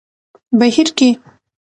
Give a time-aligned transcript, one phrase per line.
[0.59, 1.09] بهير کې